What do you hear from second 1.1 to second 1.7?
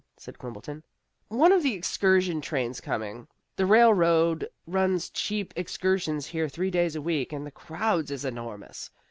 "One of